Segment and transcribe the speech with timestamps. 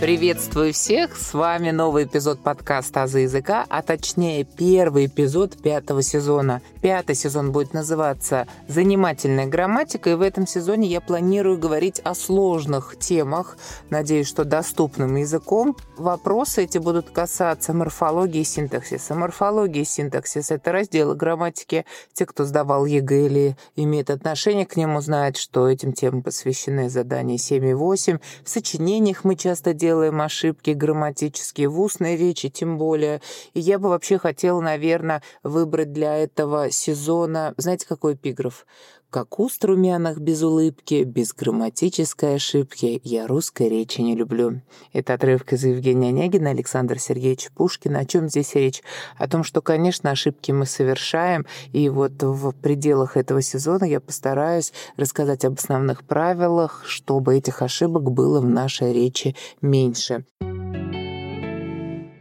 [0.00, 1.14] Приветствую всех!
[1.14, 6.62] С вами новый эпизод подкаста «Азы языка», а точнее первый эпизод пятого сезона.
[6.82, 12.96] Пятый сезон будет называться «Занимательная грамматика», и в этом сезоне я планирую говорить о сложных
[12.98, 13.58] темах,
[13.90, 15.76] надеюсь, что доступным языком.
[15.98, 19.14] Вопросы эти будут касаться морфологии и синтаксиса.
[19.14, 21.84] Морфология и синтаксис— это разделы грамматики.
[22.14, 27.36] Те, кто сдавал ЕГЭ или имеет отношение к нему, знают, что этим темам посвящены задания
[27.36, 28.18] 7 и 8.
[28.42, 33.20] В сочинениях мы часто делаем ошибки грамматические, в устной речи тем более.
[33.52, 38.66] И я бы вообще хотела, наверное, выбрать для этого сезона, знаете, какой эпиграф?
[39.10, 44.62] Как уст румяных без улыбки, без грамматической ошибки, я русской речи не люблю.
[44.92, 47.98] Это отрывок из Евгения Онегина, Александра Сергеевича Пушкина.
[47.98, 48.82] О чем здесь речь?
[49.18, 54.72] О том, что, конечно, ошибки мы совершаем, и вот в пределах этого сезона я постараюсь
[54.96, 60.24] рассказать об основных правилах, чтобы этих ошибок было в нашей речи меньше.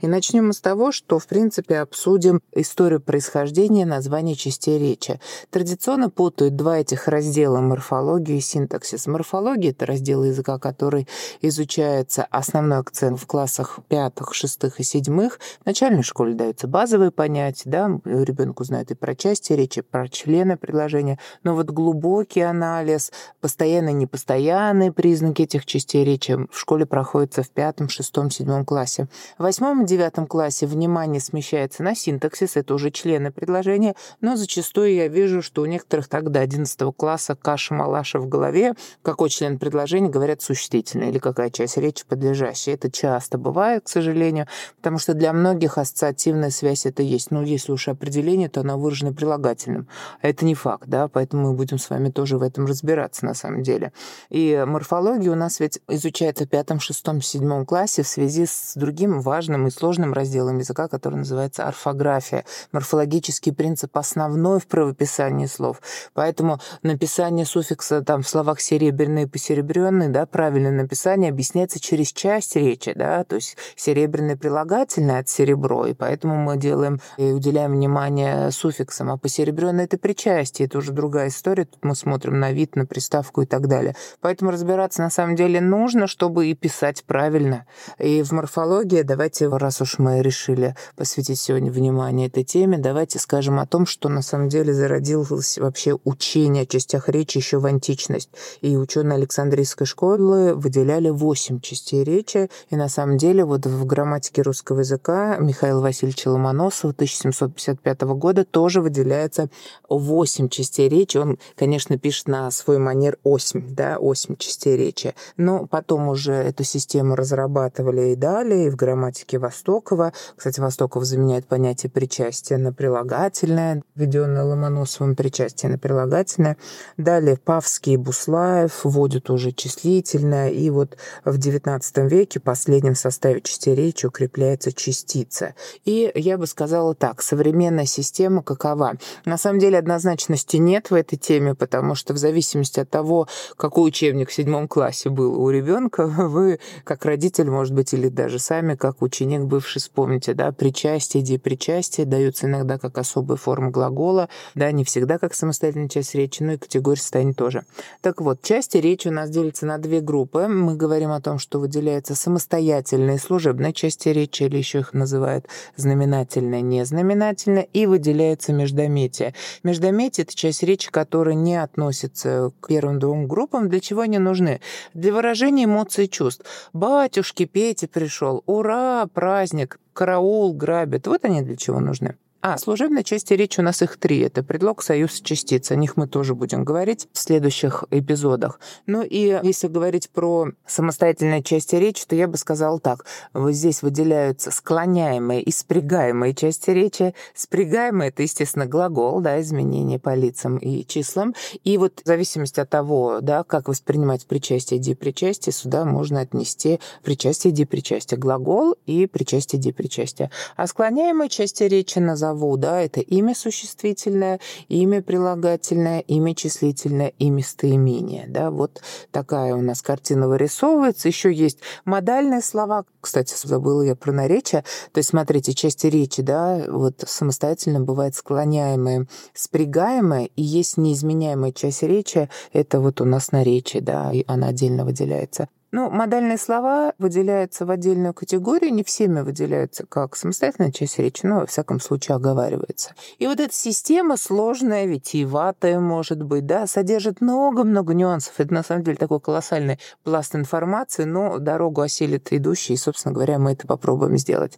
[0.02, 5.20] И начнем мы с того, что, в принципе, обсудим историю происхождения названия частей речи.
[5.50, 9.08] Традиционно путают два этих раздела– морфологию и синтаксис.
[9.08, 11.08] Морфология– это раздел языка, который
[11.42, 15.40] изучается основной акцент в классах пятых, шестых и седьмых.
[15.62, 20.58] В начальной школе даются базовые понятия, да, ребенку знают и про части речи, про члены
[20.58, 27.50] предложения, но вот глубокий анализ, постоянные непостоянные признаки этих частей речи в школе проходятся в
[27.50, 29.08] пятом, шестом, седьмом классе.
[29.38, 35.08] В восьмом девятом классе внимание смещается на синтаксис, это уже члены предложения, но зачастую я
[35.08, 41.06] вижу, что у некоторых тогда одиннадцатого класса каша-малаша в голове, какой член предложения говорят существительно
[41.06, 42.76] или какая часть речи подлежащая.
[42.76, 47.32] Это часто бывает, к сожалению, потому что для многих ассоциативная связь это есть.
[47.32, 49.88] Ну, если уж определение, то она выражена прилагательным.
[50.22, 53.34] А это не факт, да, поэтому мы будем с вами тоже в этом разбираться на
[53.34, 53.92] самом деле.
[54.30, 59.22] И морфология у нас ведь изучается в пятом, шестом, седьмом классе в связи с другим
[59.22, 62.46] важным и сложным разделом языка, который называется орфография.
[62.72, 65.82] Морфологический принцип основной в правописании слов.
[66.14, 72.56] Поэтому написание суффикса там в словах серебряный и посеребренный, да, правильное написание объясняется через часть
[72.56, 78.52] речи, да, то есть серебряное прилагательное от серебро, и поэтому мы делаем и уделяем внимание
[78.52, 82.86] суффиксам, а посеребренное это причастие, это уже другая история, тут мы смотрим на вид, на
[82.86, 83.96] приставку и так далее.
[84.22, 87.66] Поэтому разбираться на самом деле нужно, чтобы и писать правильно.
[87.98, 93.60] И в морфологии давайте раз уж мы решили посвятить сегодня внимание этой теме, давайте скажем
[93.60, 98.32] о том, что на самом деле зародилось вообще учение о частях речи еще в античность.
[98.62, 102.50] И ученые Александрийской школы выделяли восемь частей речи.
[102.72, 108.82] И на самом деле вот в грамматике русского языка Михаил Васильевич Ломоносов 1755 года тоже
[108.82, 109.52] выделяется
[109.88, 111.18] восемь частей речи.
[111.18, 115.14] Он, конечно, пишет на свой манер осьмь, да, осьмь частей речи.
[115.38, 120.14] Но потом уже эту систему разрабатывали и далее, и в грамматике Востока Востокова.
[120.36, 126.58] Кстати, Востоков заменяет понятие причастия на прилагательное, введенное Ломоносовым причастие на прилагательное.
[126.98, 130.50] Далее Павский и Буслаев вводят уже числительное.
[130.50, 135.56] И вот в XIX веке в последнем составе частей речи укрепляется частица.
[135.84, 138.94] И я бы сказала так, современная система какова?
[139.26, 143.28] На самом деле однозначности нет в этой теме, потому что в зависимости от того,
[143.58, 148.40] какой учебник в седьмом классе был у ребенка, вы как родитель, может быть, или даже
[148.40, 154.72] сами как ученик бывший, вспомните, да, причастие, депричастие даются иногда как особая форма глагола, да,
[154.72, 157.66] не всегда как самостоятельная часть речи, но и категория состояний тоже.
[158.02, 160.48] Так вот, части речи у нас делятся на две группы.
[160.48, 166.62] Мы говорим о том, что выделяются самостоятельные служебные части речи, или еще их называют знаменательная,
[166.62, 169.34] незнаменательная, и выделяется междометие.
[169.64, 173.68] Междометие— это часть речи, которая не относится к первым двум группам.
[173.68, 174.62] Для чего они нужны?
[174.94, 176.46] Для выражения эмоций и чувств.
[176.74, 178.44] «Батюшки, Петя пришел!
[178.46, 179.08] Ура!
[179.12, 181.08] Праздник!» Праздник, караул грабят.
[181.08, 182.18] Вот они для чего нужны.
[182.42, 184.20] А, служебные части речи у нас их три.
[184.20, 185.74] Это предлог, союз, частица.
[185.74, 188.62] О них мы тоже будем говорить в следующих эпизодах.
[188.86, 193.06] Ну и если говорить про самостоятельные части речи, то я бы сказала так.
[193.34, 197.14] Вот здесь выделяются склоняемые и спрягаемые части речи.
[197.36, 201.36] Спрягаемые— это, естественно, глагол, да, изменение по лицам и числам.
[201.66, 207.52] И вот в зависимости от того, да, как воспринимать причастие депричастие, сюда можно отнести причастие
[207.52, 208.18] депричастие.
[208.18, 210.32] Глагол и причастие депричастие.
[210.56, 217.30] А склоняемые части речи назовут назову, да, это имя существительное, имя прилагательное, имя числительное и
[217.30, 218.82] местоимение, да, вот
[219.12, 221.08] такая у нас картина вырисовывается.
[221.08, 226.64] Еще есть модальные слова, кстати, забыла я про наречие, то есть, смотрите, части речи, да,
[226.68, 233.82] вот самостоятельно бывает склоняемые, спрягаемые, и есть неизменяемая часть речи, это вот у нас наречие,
[233.82, 235.48] да, и она отдельно выделяется.
[235.72, 241.42] Ну, модальные слова выделяются в отдельную категорию, не всеми выделяются как самостоятельная часть речи, но,
[241.42, 242.96] во всяком случае, оговаривается.
[243.20, 248.34] И вот эта система сложная, витиеватая, может быть, да, содержит много-много нюансов.
[248.40, 253.38] Это, на самом деле, такой колоссальный пласт информации, но дорогу осилит идущий, и, собственно говоря,
[253.38, 254.58] мы это попробуем сделать.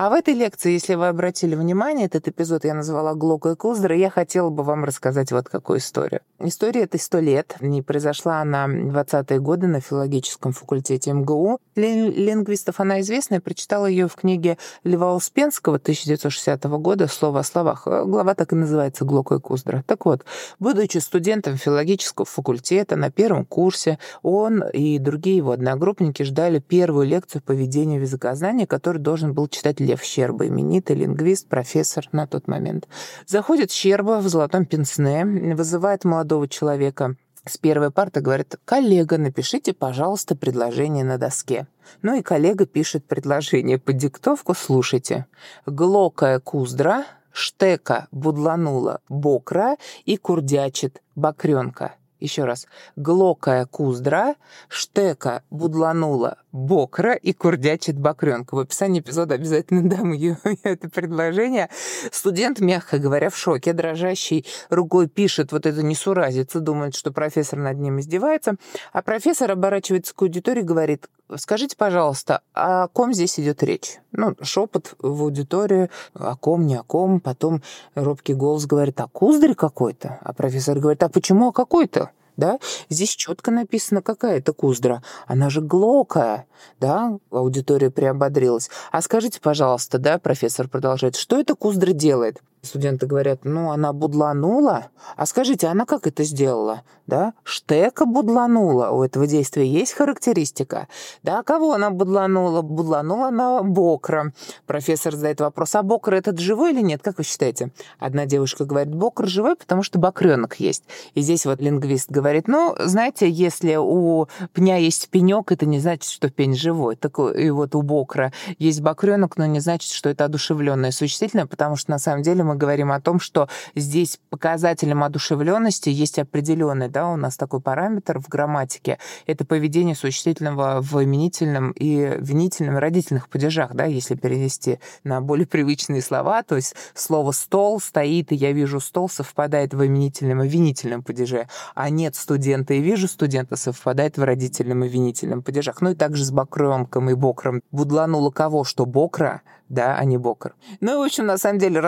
[0.00, 3.94] А в этой лекции, если вы обратили внимание, этот эпизод я назвала «Глока и Куздра»,
[3.94, 6.22] я хотела бы вам рассказать вот какую историю.
[6.38, 7.54] История этой сто лет.
[7.60, 11.58] Не произошла она в 20-е годы на филологическом факультете МГУ.
[11.74, 13.34] Для лингвистов она известна.
[13.34, 17.82] Я прочитала ее в книге Льва Успенского 1960 года «Слово о словах».
[17.84, 19.84] Глава так и называется «Глока и Куздра».
[19.86, 20.24] Так вот,
[20.58, 27.42] будучи студентом филологического факультета на первом курсе, он и другие его одногруппники ждали первую лекцию
[27.42, 32.86] по ведению языкознания, которую должен был читать Лев Щерба, именитый лингвист, профессор на тот момент.
[33.26, 40.36] Заходит Щерба в золотом пенсне, вызывает молодого человека с первой парты, говорит, коллега, напишите, пожалуйста,
[40.36, 41.66] предложение на доске.
[42.02, 45.26] Ну и коллега пишет предложение под диктовку, слушайте.
[45.66, 51.94] Глокая куздра, штека будланула бокра и курдячит бакренка.
[52.20, 52.68] Еще раз.
[52.94, 54.36] Глокая куздра,
[54.68, 58.54] штека будланула бокра и курдячит бакренка.
[58.54, 61.68] В описании эпизода обязательно дам ее это предложение.
[62.10, 67.78] Студент, мягко говоря, в шоке, дрожащий рукой пишет вот эту несуразицу, думает, что профессор над
[67.78, 68.56] ним издевается.
[68.92, 73.98] А профессор оборачивается к аудитории и говорит, скажите, пожалуйста, о ком здесь идет речь?
[74.12, 77.20] Ну, шепот в аудиторию, о ком, не о ком.
[77.20, 77.62] Потом
[77.94, 80.18] робкий голос говорит, а куздарь какой-то?
[80.22, 82.10] А профессор говорит, а почему о какой-то?
[82.36, 82.58] Да?
[82.88, 85.02] Здесь четко написано, какая это куздра.
[85.26, 86.46] Она же глокая,
[86.80, 87.18] да?
[87.30, 88.70] Аудитория приободрилась.
[88.92, 92.40] А скажите, пожалуйста, да, профессор продолжает, что эта куздра делает?
[92.62, 94.88] Студенты говорят, ну, она будланула.
[95.16, 96.82] А скажите, она как это сделала?
[97.06, 97.32] Да?
[97.42, 98.90] Штека будланула.
[98.90, 100.86] У этого действия есть характеристика.
[101.22, 102.60] Да, кого она будланула?
[102.60, 104.32] Будланула она Бокра.
[104.66, 107.00] Профессор задает вопрос, а Бокр этот живой или нет?
[107.02, 107.70] Как вы считаете?
[107.98, 110.84] Одна девушка говорит, Бокр живой, потому что бокренок есть.
[111.14, 116.10] И здесь вот лингвист говорит, ну, знаете, если у пня есть пенек, это не значит,
[116.10, 116.96] что пень живой.
[116.96, 121.76] Так и вот у Бокра есть бокренок, но не значит, что это одушевленное существительное, потому
[121.76, 127.08] что на самом деле мы говорим о том, что здесь показателем одушевленности есть определенный, да,
[127.08, 128.98] у нас такой параметр в грамматике.
[129.26, 136.02] Это поведение существительного в именительном и винительном родительных падежах, да, если перевести на более привычные
[136.02, 141.04] слова, то есть слово «стол» стоит, и я вижу стол, совпадает в именительном и винительном
[141.04, 145.80] падеже, а нет студента и вижу студента, совпадает в родительном и винительном падежах.
[145.80, 147.62] Ну и также с бокремком и бокром.
[147.70, 150.54] Будлануло кого, что бокра, да, а не бокр.
[150.80, 151.80] Ну, в общем, на самом деле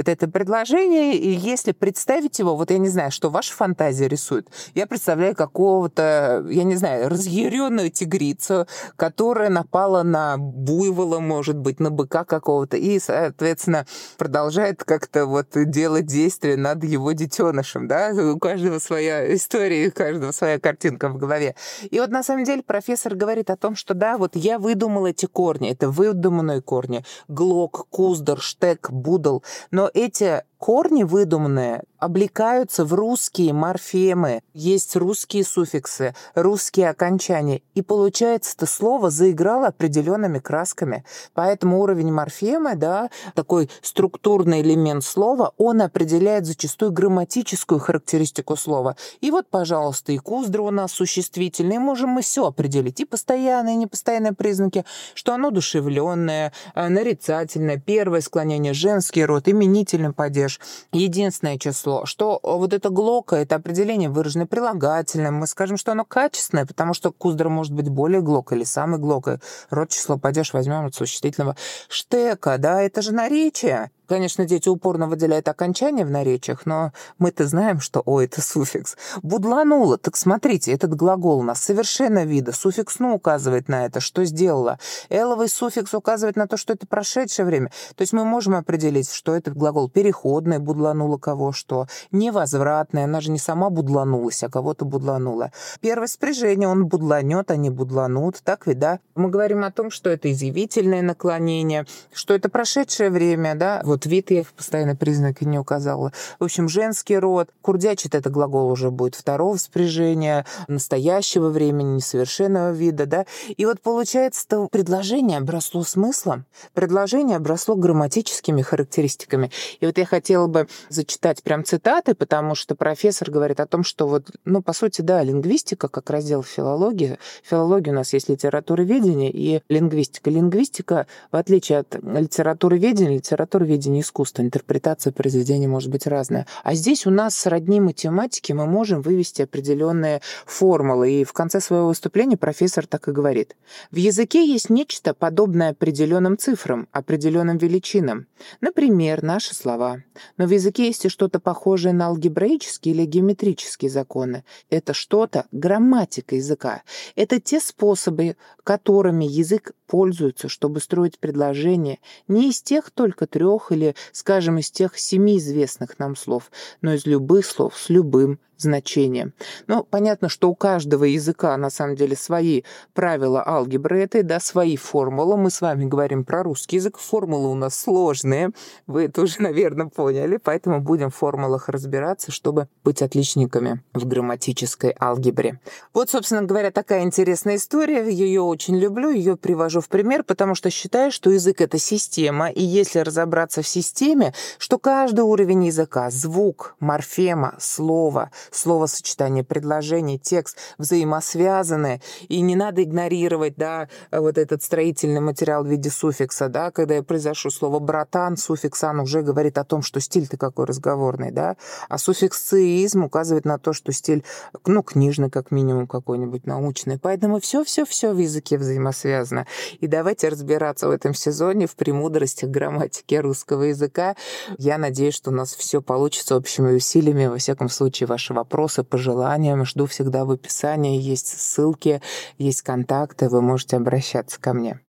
[0.00, 4.48] раскручивает это предложение, и если представить его, вот я не знаю, что ваша фантазия рисует,
[4.74, 8.66] я представляю какого-то, я не знаю, разъяренную тигрицу,
[8.96, 13.86] которая напала на буйвола, может быть, на быка какого-то, и, соответственно,
[14.18, 20.32] продолжает как-то вот делать действия над его детенышем, да, у каждого своя история, у каждого
[20.32, 21.54] своя картинка в голове.
[21.90, 25.26] И вот на самом деле профессор говорит о том, что да, вот я выдумал эти
[25.26, 29.42] корни, это выдуманные корни, Глок, Куздер, Штек, Будл.
[29.70, 34.42] Но эти корни выдуманные облекаются в русские морфемы.
[34.54, 37.62] Есть русские суффиксы, русские окончания.
[37.74, 41.04] И получается, это слово заиграло определенными красками.
[41.34, 48.96] Поэтому уровень морфемы, да, такой структурный элемент слова, он определяет зачастую грамматическую характеристику слова.
[49.20, 51.78] И вот, пожалуйста, и куздра у нас существительный.
[51.78, 53.00] Можем мы все определить.
[53.00, 60.12] И постоянные, и непостоянные признаки, что оно душевленное, э, нарицательное, первое склонение, женский род, именительный
[60.12, 60.60] падеж, падеж,
[60.92, 66.66] единственное число, что вот это глока, это определение выражено прилагательным, мы скажем, что оно качественное,
[66.66, 69.28] потому что куздра может быть более глок или самый глок,
[69.70, 71.56] род число падеж возьмем от существительного
[71.88, 77.78] штека, да, это же наречие, Конечно, дети упорно выделяют окончание в наречиях, но мы-то знаем,
[77.78, 78.96] что «о»— это суффикс.
[79.22, 82.50] «Будланула», так смотрите, этот глагол у нас совершенно вида.
[82.50, 84.80] Суффикс «ну» указывает на это, что сделала.
[85.10, 87.68] Эловый суффикс указывает на то, что это прошедшее время.
[87.94, 93.30] То есть мы можем определить, что этот глагол переходный, будланула кого что, невозвратный, она же
[93.30, 95.52] не сама будланулась, а кого-то будланула.
[95.80, 98.98] Первое спряжение, он будланет, а не будланут, так ведь, да?
[99.14, 103.82] Мы говорим о том, что это изъявительное наклонение, что это прошедшее время, да?
[103.84, 106.12] Вот вид я постоянно признаки не указала.
[106.38, 107.50] В общем, женский род.
[107.62, 113.26] Курдячит это глагол уже будет второго спряжения, настоящего времени, несовершенного вида, да?
[113.56, 119.50] И вот получается, что предложение обросло смыслом, предложение обросло грамматическими характеристиками.
[119.80, 124.06] И вот я хотела бы зачитать прям цитаты, потому что профессор говорит о том, что
[124.06, 127.18] вот, ну, по сути, да, лингвистика как раздел филологии.
[127.42, 130.30] Филология у нас есть литературоведение и лингвистика.
[130.30, 136.46] Лингвистика, в отличие от литературоведения, литературоведение искусство, интерпретация произведения может быть разная.
[136.62, 141.10] А здесь у нас сродни математике мы можем вывести определенные формулы.
[141.10, 143.56] И в конце своего выступления профессор так и говорит.
[143.90, 148.26] В языке есть нечто подобное определенным цифрам, определенным величинам.
[148.60, 150.04] Например, наши слова.
[150.36, 154.44] Но в языке есть и что-то похожее на алгебраические или геометрические законы.
[154.68, 156.82] Это что-то грамматика языка.
[157.16, 163.96] Это те способы, которыми язык пользуется, чтобы строить предложения не из тех только трех или,
[164.12, 169.32] скажем, из тех семи известных нам слов, но из любых слов с любым значением.
[169.66, 172.62] Но понятно, что у каждого языка на самом деле свои
[172.94, 175.36] правила алгебры этой, да, свои формулы.
[175.36, 178.50] Мы с вами говорим про русский язык, формулы у нас сложные,
[178.86, 184.94] вы это уже, наверное, поняли, поэтому будем в формулах разбираться, чтобы быть отличниками в грамматической
[185.00, 185.60] алгебре.
[185.94, 190.70] Вот, собственно говоря, такая интересная история, ее очень люблю, ее привожу в пример, потому что
[190.70, 196.76] считаю, что язык— это система, и если разобраться в системе, что каждый уровень языка, звук,
[196.80, 205.64] морфема, слово, словосочетание, предложение, текст взаимосвязаны, и не надо игнорировать, да, вот этот строительный материал
[205.64, 209.82] в виде суффикса, да, когда я произношу слово «братан», суффикс «ан» уже говорит о том,
[209.82, 211.56] что стиль-то какой разговорный, да,
[211.88, 214.24] а суффикс «циизм» указывает на то, что стиль,
[214.66, 219.46] ну, книжный как минимум какой-нибудь, научный, поэтому все-все-все в языке взаимосвязано.
[219.78, 224.16] И давайте разбираться в этом сезоне в премудростях грамматики русского языка.
[224.58, 227.26] Я надеюсь, что у нас все получится общими усилиями.
[227.26, 231.00] Во всяком случае, вашего вопросы, пожелания жду всегда в описании.
[231.00, 232.02] Есть ссылки,
[232.38, 234.80] есть контакты, вы можете обращаться ко мне.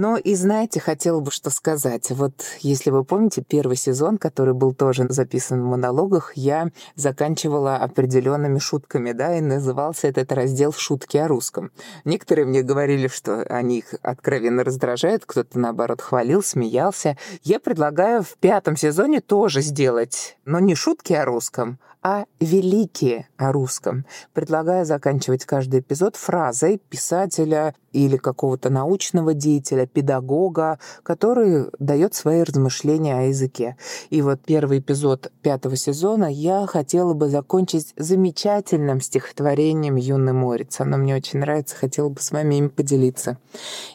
[0.00, 2.12] Ну и знаете, хотела бы что сказать.
[2.12, 8.60] Вот если вы помните первый сезон, который был тоже записан в монологах, я заканчивала определенными
[8.60, 11.72] шутками, да, и назывался этот раздел «Шутки о русском».
[12.04, 17.16] Некоторые мне говорили, что они их откровенно раздражают, кто-то, наоборот, хвалил, смеялся.
[17.42, 23.52] Я предлагаю в пятом сезоне тоже сделать, но не шутки о русском, а великие о
[23.52, 24.06] русском.
[24.32, 33.18] Предлагаю заканчивать каждый эпизод фразой писателя или какого-то научного деятеля, педагога, который дает свои размышления
[33.18, 33.76] о языке.
[34.10, 40.80] И вот первый эпизод пятого сезона я хотела бы закончить замечательным стихотворением «Юный морец».
[40.80, 43.38] Оно мне очень нравится, хотела бы с вами им поделиться.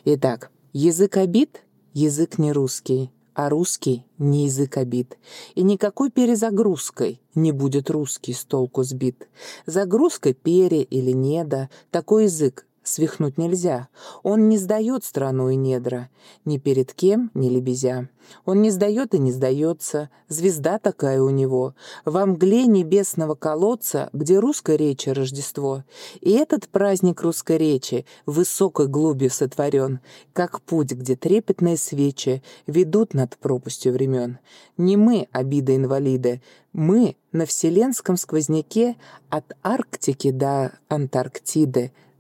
[0.06, 1.62] Итак, язык обид—
[1.94, 5.18] язык не русский а русский не язык обид.
[5.56, 9.28] И никакой перезагрузкой не будет русский с толку сбит.
[9.66, 13.88] Загрузкой пере или неда такой язык Свихнуть нельзя.
[14.24, 16.10] Он не сдает страну и недра.
[16.44, 18.10] Ни перед кем, ни лебезя.
[18.44, 20.10] Он не сдает и не сдается.
[20.28, 21.76] Звезда такая у него.
[22.04, 25.86] Во мгле небесного колодца, где русской речи Рождество.
[26.20, 30.02] И этот праздник русской речи высокой глубью сотворен,
[30.34, 34.40] как путь, где трепетные свечи ведут над пропастью времен.
[34.76, 36.42] Не мы, обиды инвалиды,
[36.74, 38.98] мы на вселенском сквозняке
[39.30, 41.94] от Арктики до Антарктиды—